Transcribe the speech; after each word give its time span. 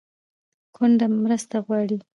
کونډه 0.75 1.05
مرسته 1.23 1.57
غواړي 1.67 1.97